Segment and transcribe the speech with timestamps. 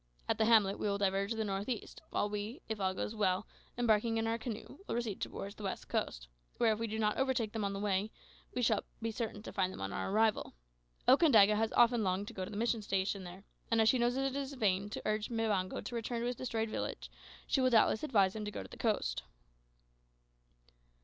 [0.27, 3.13] At the hamlet we will diverge to the north east, while we, if all goes
[3.13, 3.45] well,
[3.77, 6.27] embarking in our canoe, will proceed toward the west coast,
[6.57, 8.09] where, if we do not overtake them on the way,
[8.55, 10.55] we shall be certain to find them on our arrival.
[11.07, 14.17] Okandaga has often longed to go to the mission station there, and as she knows
[14.17, 17.11] it is in vain to urge Mbango to return to his destroyed village,
[17.45, 19.21] she will doubtless advise him to go to the coast."